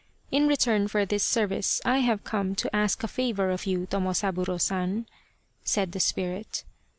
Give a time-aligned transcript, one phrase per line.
[0.31, 4.59] In return for this service I have come to ask a favour of you, Tomosaburo
[4.59, 5.05] San,"
[5.63, 6.63] said the spirit.